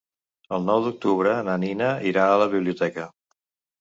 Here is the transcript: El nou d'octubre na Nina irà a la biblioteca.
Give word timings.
El 0.55 0.63
nou 0.69 0.79
d'octubre 0.85 1.35
na 1.49 1.57
Nina 1.65 1.91
irà 2.13 2.27
a 2.31 2.41
la 2.45 2.49
biblioteca. 2.55 3.07